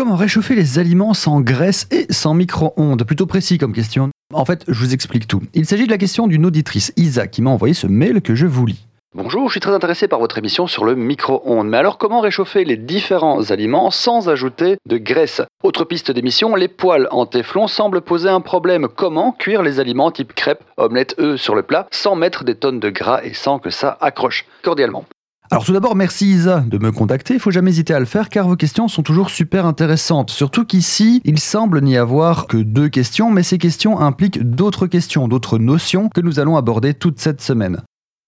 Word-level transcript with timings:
Comment 0.00 0.16
réchauffer 0.16 0.54
les 0.54 0.78
aliments 0.78 1.12
sans 1.12 1.42
graisse 1.42 1.86
et 1.90 2.06
sans 2.10 2.32
micro-ondes 2.32 3.04
Plutôt 3.04 3.26
précis 3.26 3.58
comme 3.58 3.74
question. 3.74 4.08
En 4.32 4.46
fait, 4.46 4.64
je 4.66 4.72
vous 4.72 4.94
explique 4.94 5.28
tout. 5.28 5.42
Il 5.52 5.66
s'agit 5.66 5.84
de 5.84 5.90
la 5.90 5.98
question 5.98 6.26
d'une 6.26 6.46
auditrice, 6.46 6.94
Isa, 6.96 7.26
qui 7.26 7.42
m'a 7.42 7.50
envoyé 7.50 7.74
ce 7.74 7.86
mail 7.86 8.22
que 8.22 8.34
je 8.34 8.46
vous 8.46 8.64
lis. 8.64 8.86
Bonjour, 9.14 9.48
je 9.48 9.52
suis 9.52 9.60
très 9.60 9.74
intéressé 9.74 10.08
par 10.08 10.18
votre 10.18 10.38
émission 10.38 10.66
sur 10.66 10.86
le 10.86 10.94
micro-ondes. 10.94 11.68
Mais 11.68 11.76
alors, 11.76 11.98
comment 11.98 12.20
réchauffer 12.20 12.64
les 12.64 12.78
différents 12.78 13.50
aliments 13.50 13.90
sans 13.90 14.30
ajouter 14.30 14.78
de 14.88 14.96
graisse? 14.96 15.42
Autre 15.62 15.84
piste 15.84 16.10
d'émission, 16.10 16.56
les 16.56 16.68
poêles 16.68 17.06
en 17.10 17.26
téflon 17.26 17.66
semblent 17.66 18.00
poser 18.00 18.30
un 18.30 18.40
problème. 18.40 18.88
Comment 18.88 19.32
cuire 19.32 19.62
les 19.62 19.80
aliments 19.80 20.10
type 20.10 20.32
crêpes, 20.32 20.64
omelettes, 20.78 21.14
œufs 21.20 21.38
sur 21.38 21.54
le 21.54 21.62
plat 21.62 21.86
sans 21.90 22.16
mettre 22.16 22.44
des 22.44 22.54
tonnes 22.54 22.80
de 22.80 22.88
gras 22.88 23.20
et 23.22 23.34
sans 23.34 23.58
que 23.58 23.68
ça 23.68 23.98
accroche 24.00 24.46
Cordialement? 24.62 25.04
Alors 25.52 25.64
tout 25.64 25.72
d'abord, 25.72 25.96
merci 25.96 26.30
Isa 26.30 26.60
de 26.60 26.78
me 26.78 26.92
contacter. 26.92 27.34
Il 27.34 27.40
faut 27.40 27.50
jamais 27.50 27.70
hésiter 27.70 27.92
à 27.92 27.98
le 27.98 28.06
faire 28.06 28.28
car 28.28 28.46
vos 28.46 28.54
questions 28.54 28.86
sont 28.86 29.02
toujours 29.02 29.30
super 29.30 29.66
intéressantes. 29.66 30.30
Surtout 30.30 30.64
qu'ici, 30.64 31.20
il 31.24 31.40
semble 31.40 31.80
n'y 31.80 31.96
avoir 31.96 32.46
que 32.46 32.56
deux 32.56 32.88
questions, 32.88 33.32
mais 33.32 33.42
ces 33.42 33.58
questions 33.58 33.98
impliquent 33.98 34.42
d'autres 34.48 34.86
questions, 34.86 35.26
d'autres 35.26 35.58
notions 35.58 36.08
que 36.08 36.20
nous 36.20 36.38
allons 36.38 36.56
aborder 36.56 36.94
toute 36.94 37.18
cette 37.18 37.40
semaine. 37.40 37.82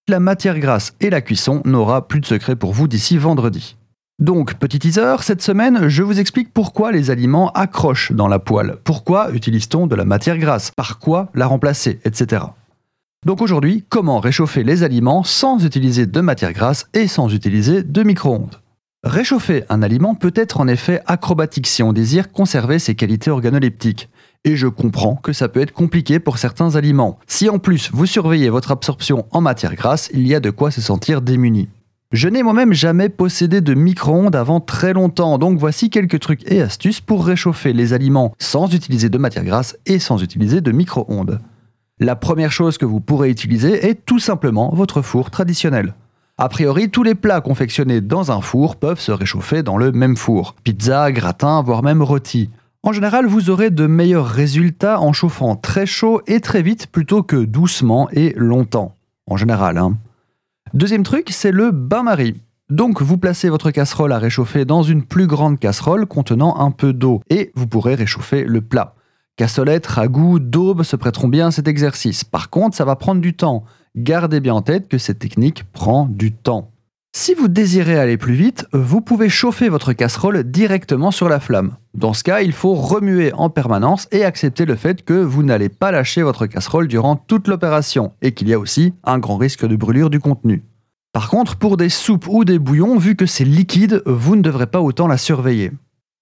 La 0.08 0.18
matière 0.18 0.58
grasse 0.58 0.94
et 1.00 1.10
la 1.10 1.20
cuisson 1.20 1.62
n'aura 1.64 2.08
plus 2.08 2.18
de 2.18 2.26
secret 2.26 2.56
pour 2.56 2.72
vous 2.72 2.88
d'ici 2.88 3.18
vendredi. 3.18 3.76
Donc, 4.18 4.54
petit 4.54 4.80
teaser, 4.80 5.16
cette 5.20 5.42
semaine, 5.42 5.88
je 5.88 6.02
vous 6.02 6.18
explique 6.18 6.52
pourquoi 6.52 6.90
les 6.90 7.10
aliments 7.10 7.52
accrochent 7.52 8.10
dans 8.10 8.28
la 8.28 8.40
poêle, 8.40 8.78
pourquoi 8.82 9.30
utilise-t-on 9.32 9.86
de 9.86 9.94
la 9.94 10.04
matière 10.04 10.38
grasse, 10.38 10.72
par 10.72 10.98
quoi 10.98 11.30
la 11.34 11.46
remplacer, 11.46 12.00
etc. 12.04 12.42
Donc 13.24 13.40
aujourd'hui, 13.40 13.84
comment 13.88 14.18
réchauffer 14.18 14.64
les 14.64 14.82
aliments 14.82 15.22
sans 15.22 15.64
utiliser 15.64 16.06
de 16.06 16.20
matière 16.20 16.52
grasse 16.52 16.88
et 16.92 17.06
sans 17.06 17.32
utiliser 17.32 17.84
de 17.84 18.02
micro-ondes? 18.02 18.60
Réchauffer 19.04 19.62
un 19.68 19.80
aliment 19.80 20.16
peut 20.16 20.32
être 20.34 20.58
en 20.60 20.66
effet 20.66 21.02
acrobatique 21.06 21.68
si 21.68 21.84
on 21.84 21.92
désire 21.92 22.32
conserver 22.32 22.80
ses 22.80 22.96
qualités 22.96 23.30
organoleptiques. 23.30 24.08
Et 24.44 24.56
je 24.56 24.66
comprends 24.66 25.14
que 25.14 25.32
ça 25.32 25.48
peut 25.48 25.60
être 25.60 25.72
compliqué 25.72 26.18
pour 26.18 26.38
certains 26.38 26.74
aliments. 26.74 27.20
Si 27.28 27.48
en 27.48 27.60
plus 27.60 27.90
vous 27.92 28.06
surveillez 28.06 28.50
votre 28.50 28.72
absorption 28.72 29.24
en 29.30 29.40
matière 29.40 29.76
grasse, 29.76 30.10
il 30.12 30.26
y 30.26 30.34
a 30.34 30.40
de 30.40 30.50
quoi 30.50 30.72
se 30.72 30.80
sentir 30.80 31.22
démuni. 31.22 31.68
Je 32.10 32.28
n'ai 32.28 32.42
moi-même 32.42 32.72
jamais 32.72 33.08
possédé 33.08 33.60
de 33.60 33.74
micro-ondes 33.74 34.34
avant 34.34 34.60
très 34.60 34.94
longtemps, 34.94 35.38
donc 35.38 35.58
voici 35.58 35.90
quelques 35.90 36.18
trucs 36.18 36.50
et 36.50 36.60
astuces 36.60 37.00
pour 37.00 37.24
réchauffer 37.24 37.72
les 37.72 37.92
aliments 37.92 38.34
sans 38.40 38.74
utiliser 38.74 39.10
de 39.10 39.18
matière 39.18 39.44
grasse 39.44 39.76
et 39.86 40.00
sans 40.00 40.20
utiliser 40.24 40.60
de 40.60 40.72
micro-ondes. 40.72 41.38
La 41.98 42.16
première 42.16 42.52
chose 42.52 42.78
que 42.78 42.84
vous 42.84 43.00
pourrez 43.00 43.30
utiliser 43.30 43.86
est 43.86 44.04
tout 44.04 44.18
simplement 44.18 44.72
votre 44.74 45.02
four 45.02 45.30
traditionnel. 45.30 45.94
A 46.38 46.48
priori, 46.48 46.90
tous 46.90 47.02
les 47.02 47.14
plats 47.14 47.40
confectionnés 47.40 48.00
dans 48.00 48.32
un 48.32 48.40
four 48.40 48.76
peuvent 48.76 48.98
se 48.98 49.12
réchauffer 49.12 49.62
dans 49.62 49.76
le 49.76 49.92
même 49.92 50.16
four. 50.16 50.56
Pizza, 50.64 51.12
gratin, 51.12 51.62
voire 51.62 51.82
même 51.82 52.02
rôti. 52.02 52.50
En 52.82 52.92
général, 52.92 53.26
vous 53.26 53.50
aurez 53.50 53.70
de 53.70 53.86
meilleurs 53.86 54.26
résultats 54.26 55.00
en 55.00 55.12
chauffant 55.12 55.54
très 55.54 55.86
chaud 55.86 56.20
et 56.26 56.40
très 56.40 56.62
vite 56.62 56.88
plutôt 56.88 57.22
que 57.22 57.36
doucement 57.36 58.08
et 58.10 58.34
longtemps. 58.36 58.96
En 59.26 59.36
général. 59.36 59.78
Hein. 59.78 59.96
Deuxième 60.74 61.04
truc, 61.04 61.28
c'est 61.30 61.52
le 61.52 61.70
bain-marie. 61.70 62.40
Donc 62.70 63.02
vous 63.02 63.18
placez 63.18 63.50
votre 63.50 63.70
casserole 63.70 64.12
à 64.12 64.18
réchauffer 64.18 64.64
dans 64.64 64.82
une 64.82 65.04
plus 65.04 65.26
grande 65.26 65.60
casserole 65.60 66.06
contenant 66.06 66.58
un 66.58 66.70
peu 66.70 66.92
d'eau 66.92 67.20
et 67.28 67.52
vous 67.54 67.66
pourrez 67.66 67.94
réchauffer 67.94 68.44
le 68.44 68.62
plat. 68.62 68.94
Cassolette, 69.36 69.86
ragoût, 69.86 70.38
daube 70.38 70.82
se 70.82 70.94
prêteront 70.94 71.28
bien 71.28 71.48
à 71.48 71.50
cet 71.50 71.66
exercice. 71.66 72.22
Par 72.22 72.50
contre, 72.50 72.76
ça 72.76 72.84
va 72.84 72.96
prendre 72.96 73.20
du 73.20 73.34
temps. 73.34 73.64
Gardez 73.96 74.40
bien 74.40 74.54
en 74.54 74.62
tête 74.62 74.88
que 74.88 74.98
cette 74.98 75.18
technique 75.18 75.64
prend 75.72 76.06
du 76.06 76.32
temps. 76.32 76.70
Si 77.14 77.34
vous 77.34 77.48
désirez 77.48 77.98
aller 77.98 78.16
plus 78.16 78.34
vite, 78.34 78.66
vous 78.72 79.00
pouvez 79.00 79.28
chauffer 79.28 79.68
votre 79.68 79.92
casserole 79.94 80.44
directement 80.44 81.10
sur 81.10 81.28
la 81.28 81.40
flamme. 81.40 81.76
Dans 81.94 82.14
ce 82.14 82.24
cas, 82.24 82.40
il 82.40 82.52
faut 82.52 82.74
remuer 82.74 83.32
en 83.34 83.50
permanence 83.50 84.08
et 84.12 84.24
accepter 84.24 84.64
le 84.64 84.76
fait 84.76 85.02
que 85.02 85.14
vous 85.14 85.42
n'allez 85.42 85.68
pas 85.68 85.92
lâcher 85.92 86.22
votre 86.22 86.46
casserole 86.46 86.88
durant 86.88 87.16
toute 87.16 87.48
l'opération 87.48 88.12
et 88.22 88.32
qu'il 88.32 88.48
y 88.48 88.54
a 88.54 88.58
aussi 88.58 88.94
un 89.04 89.18
grand 89.18 89.36
risque 89.36 89.66
de 89.66 89.76
brûlure 89.76 90.08
du 90.08 90.20
contenu. 90.20 90.62
Par 91.12 91.28
contre, 91.28 91.56
pour 91.56 91.76
des 91.76 91.90
soupes 91.90 92.26
ou 92.28 92.44
des 92.46 92.58
bouillons, 92.58 92.96
vu 92.96 93.14
que 93.14 93.26
c'est 93.26 93.44
liquide, 93.44 94.02
vous 94.06 94.36
ne 94.36 94.42
devrez 94.42 94.66
pas 94.66 94.80
autant 94.80 95.06
la 95.06 95.18
surveiller. 95.18 95.70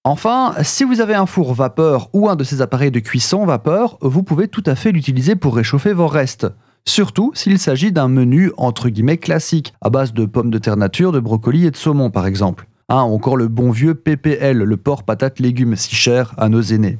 Enfin, 0.03 0.55
si 0.63 0.83
vous 0.83 0.99
avez 0.99 1.13
un 1.13 1.27
four 1.27 1.53
vapeur 1.53 2.09
ou 2.13 2.27
un 2.27 2.35
de 2.35 2.43
ces 2.43 2.63
appareils 2.63 2.89
de 2.89 2.99
cuisson 2.99 3.45
vapeur, 3.45 3.99
vous 4.01 4.23
pouvez 4.23 4.47
tout 4.47 4.63
à 4.65 4.73
fait 4.73 4.91
l'utiliser 4.91 5.35
pour 5.35 5.55
réchauffer 5.55 5.93
vos 5.93 6.07
restes. 6.07 6.47
Surtout 6.87 7.31
s'il 7.35 7.59
s'agit 7.59 7.91
d'un 7.91 8.07
menu 8.07 8.51
entre 8.57 8.89
guillemets 8.89 9.17
classique, 9.17 9.75
à 9.79 9.91
base 9.91 10.11
de 10.13 10.25
pommes 10.25 10.49
de 10.49 10.57
terre 10.57 10.75
nature, 10.75 11.11
de 11.11 11.19
brocolis 11.19 11.67
et 11.67 11.71
de 11.71 11.77
saumon 11.77 12.09
par 12.09 12.25
exemple. 12.25 12.67
Hein, 12.89 13.01
encore 13.01 13.37
le 13.37 13.47
bon 13.47 13.69
vieux 13.69 13.93
PPL, 13.93 14.57
le 14.57 14.77
porc 14.77 15.03
patate 15.03 15.39
légumes 15.39 15.75
si 15.75 15.93
cher 15.93 16.33
à 16.37 16.49
nos 16.49 16.63
aînés. 16.63 16.97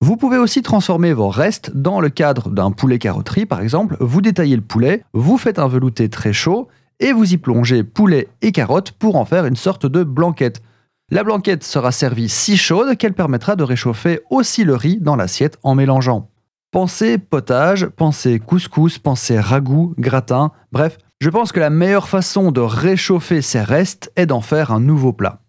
Vous 0.00 0.16
pouvez 0.16 0.38
aussi 0.38 0.62
transformer 0.62 1.12
vos 1.12 1.30
restes 1.30 1.72
dans 1.74 1.98
le 1.98 2.08
cadre 2.08 2.50
d'un 2.50 2.70
poulet 2.70 3.00
carotterie 3.00 3.46
par 3.46 3.62
exemple. 3.62 3.96
Vous 3.98 4.20
détaillez 4.20 4.54
le 4.54 4.62
poulet, 4.62 5.02
vous 5.12 5.38
faites 5.38 5.58
un 5.58 5.66
velouté 5.66 6.08
très 6.08 6.32
chaud 6.32 6.68
et 7.00 7.12
vous 7.12 7.34
y 7.34 7.36
plongez 7.36 7.82
poulet 7.82 8.28
et 8.42 8.52
carottes 8.52 8.92
pour 8.92 9.16
en 9.16 9.24
faire 9.24 9.44
une 9.44 9.56
sorte 9.56 9.86
de 9.86 10.04
blanquette. 10.04 10.62
La 11.10 11.22
blanquette 11.22 11.64
sera 11.64 11.92
servie 11.92 12.30
si 12.30 12.56
chaude 12.56 12.96
qu'elle 12.96 13.12
permettra 13.12 13.56
de 13.56 13.62
réchauffer 13.62 14.20
aussi 14.30 14.64
le 14.64 14.74
riz 14.74 14.98
dans 15.00 15.16
l'assiette 15.16 15.58
en 15.62 15.74
mélangeant. 15.74 16.30
Pensez 16.70 17.18
potage, 17.18 17.86
pensez 17.86 18.38
couscous, 18.38 18.98
pensez 18.98 19.38
ragoût, 19.38 19.94
gratin, 19.98 20.50
bref, 20.72 20.96
je 21.20 21.28
pense 21.28 21.52
que 21.52 21.60
la 21.60 21.68
meilleure 21.68 22.08
façon 22.08 22.52
de 22.52 22.62
réchauffer 22.62 23.42
ces 23.42 23.60
restes 23.60 24.10
est 24.16 24.24
d'en 24.24 24.40
faire 24.40 24.72
un 24.72 24.80
nouveau 24.80 25.12
plat. 25.12 25.40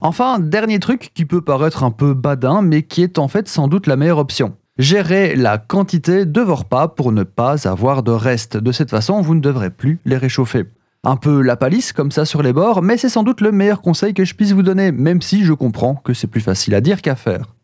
Enfin, 0.00 0.38
dernier 0.38 0.78
truc 0.78 1.10
qui 1.14 1.26
peut 1.26 1.42
paraître 1.42 1.84
un 1.84 1.90
peu 1.90 2.14
badin, 2.14 2.62
mais 2.62 2.82
qui 2.82 3.02
est 3.02 3.18
en 3.18 3.28
fait 3.28 3.48
sans 3.48 3.68
doute 3.68 3.86
la 3.86 3.96
meilleure 3.96 4.18
option. 4.18 4.56
Gérez 4.78 5.36
la 5.36 5.58
quantité 5.58 6.24
de 6.24 6.40
vos 6.40 6.54
repas 6.54 6.88
pour 6.88 7.12
ne 7.12 7.22
pas 7.22 7.68
avoir 7.68 8.02
de 8.02 8.12
restes. 8.12 8.56
De 8.56 8.72
cette 8.72 8.90
façon, 8.90 9.20
vous 9.20 9.34
ne 9.34 9.40
devrez 9.40 9.68
plus 9.68 10.00
les 10.06 10.16
réchauffer 10.16 10.64
un 11.04 11.16
peu 11.16 11.42
la 11.42 11.56
palisse 11.56 11.92
comme 11.92 12.12
ça 12.12 12.24
sur 12.24 12.42
les 12.42 12.52
bords, 12.52 12.82
mais 12.82 12.96
c'est 12.96 13.08
sans 13.08 13.22
doute 13.22 13.40
le 13.40 13.52
meilleur 13.52 13.80
conseil 13.80 14.14
que 14.14 14.24
je 14.24 14.34
puisse 14.34 14.52
vous 14.52 14.62
donner, 14.62 14.92
même 14.92 15.22
si 15.22 15.44
je 15.44 15.52
comprends 15.52 15.96
que 15.96 16.14
c'est 16.14 16.26
plus 16.26 16.40
facile 16.40 16.74
à 16.74 16.80
dire 16.80 17.02
qu'à 17.02 17.16
faire. 17.16 17.54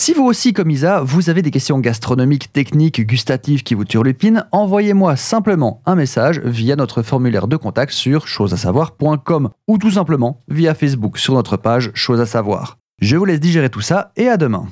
Si 0.00 0.14
vous 0.14 0.24
aussi, 0.24 0.52
comme 0.52 0.70
Isa, 0.70 1.00
vous 1.00 1.28
avez 1.28 1.42
des 1.42 1.50
questions 1.50 1.80
gastronomiques, 1.80 2.52
techniques, 2.52 3.04
gustatives 3.04 3.64
qui 3.64 3.74
vous 3.74 3.84
turlupinent, 3.84 4.46
envoyez-moi 4.52 5.16
simplement 5.16 5.82
un 5.86 5.96
message 5.96 6.40
via 6.44 6.76
notre 6.76 7.02
formulaire 7.02 7.48
de 7.48 7.56
contact 7.56 7.92
sur 7.92 8.28
chosesasavoir.com 8.28 9.50
ou 9.66 9.78
tout 9.78 9.90
simplement 9.90 10.40
via 10.48 10.74
Facebook 10.74 11.18
sur 11.18 11.34
notre 11.34 11.56
page 11.56 11.90
Chose 11.94 12.20
à 12.20 12.26
savoir. 12.26 12.78
Je 13.00 13.16
vous 13.16 13.24
laisse 13.24 13.40
digérer 13.40 13.70
tout 13.70 13.80
ça 13.80 14.12
et 14.16 14.28
à 14.28 14.36
demain. 14.36 14.66